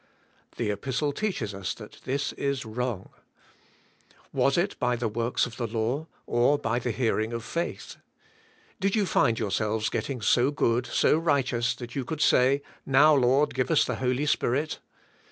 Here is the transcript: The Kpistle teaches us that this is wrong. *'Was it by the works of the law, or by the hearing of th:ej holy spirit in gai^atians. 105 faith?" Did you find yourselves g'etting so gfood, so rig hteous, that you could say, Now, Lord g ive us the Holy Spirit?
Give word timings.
The 0.57 0.71
Kpistle 0.75 1.13
teaches 1.15 1.53
us 1.53 1.75
that 1.75 1.99
this 2.05 2.33
is 2.33 2.65
wrong. 2.65 3.11
*'Was 4.33 4.57
it 4.57 4.75
by 4.79 4.95
the 4.95 5.07
works 5.07 5.45
of 5.45 5.57
the 5.57 5.67
law, 5.67 6.07
or 6.25 6.57
by 6.57 6.79
the 6.79 6.89
hearing 6.89 7.33
of 7.33 7.43
th:ej 7.43 7.67
holy 7.67 7.77
spirit 7.77 7.93
in 7.93 7.93
gai^atians. 7.93 7.93
105 7.93 8.01
faith?" 8.01 8.77
Did 8.79 8.95
you 8.95 9.05
find 9.05 9.37
yourselves 9.37 9.89
g'etting 9.91 10.23
so 10.23 10.51
gfood, 10.51 10.87
so 10.87 11.17
rig 11.19 11.45
hteous, 11.45 11.77
that 11.77 11.95
you 11.95 12.03
could 12.03 12.21
say, 12.21 12.63
Now, 12.83 13.13
Lord 13.13 13.53
g 13.53 13.61
ive 13.61 13.69
us 13.69 13.85
the 13.85 13.97
Holy 13.97 14.25
Spirit? 14.25 14.79